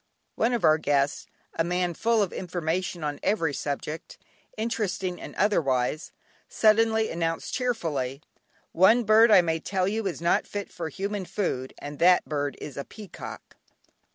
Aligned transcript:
One 0.35 0.53
of 0.53 0.63
our 0.63 0.79
guests, 0.79 1.27
a 1.53 1.63
man 1.63 1.93
full 1.93 2.23
of 2.23 2.33
information 2.33 3.03
on 3.03 3.19
every 3.21 3.53
subject, 3.53 4.17
interesting 4.57 5.21
and 5.21 5.35
otherwise, 5.35 6.11
suddenly 6.49 7.11
announced 7.11 7.53
cheerfully: 7.53 8.23
"One 8.71 9.03
bird 9.03 9.29
I 9.29 9.41
may 9.41 9.59
tell 9.59 9.87
you 9.87 10.07
is 10.07 10.19
not 10.19 10.47
fit 10.47 10.71
for 10.71 10.89
human 10.89 11.25
food, 11.25 11.75
and 11.77 11.99
that 11.99 12.25
bird 12.25 12.57
is 12.59 12.77
a 12.77 12.83
peacock." 12.83 13.57